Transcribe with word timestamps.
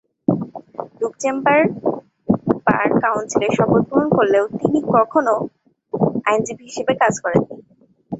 Luxembourg 0.99 1.69
bar 2.65 2.87
কাউন্সিলে 3.03 3.47
শপথ 3.57 3.83
গ্রহণ 3.89 4.07
করলেও 4.17 4.45
তিনি 4.59 4.79
কখনো 4.93 5.33
আইনজীবী 6.25 6.63
হিসেবে 6.69 6.93
কাজ 7.01 7.13
করেন 7.23 7.41
নি। 7.47 7.57